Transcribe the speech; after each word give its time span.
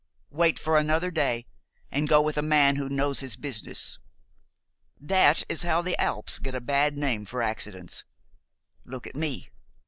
Wait 0.31 0.57
for 0.57 0.79
another 0.79 1.11
day, 1.11 1.45
and 1.91 2.09
go 2.09 2.23
with 2.23 2.35
a 2.35 2.41
man 2.41 2.75
who 2.75 2.89
knows 2.89 3.19
his 3.19 3.35
business. 3.35 3.99
That 4.99 5.43
is 5.47 5.61
how 5.61 5.83
the 5.83 5.95
Alps 6.01 6.39
get 6.39 6.55
a 6.55 6.59
bad 6.59 6.97
name 6.97 7.23
for 7.23 7.43
accidents. 7.43 8.03
Look 8.83 9.05
at 9.05 9.15
me! 9.15 9.51